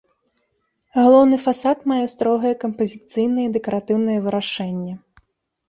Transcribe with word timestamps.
Галоўны 0.97 1.37
фасад 1.43 1.77
мае 1.91 2.07
строгае 2.15 2.55
кампазіцыйнае 2.65 3.45
і 3.47 3.53
дэкаратыўнае 3.61 4.19
вырашэнне. 4.27 4.93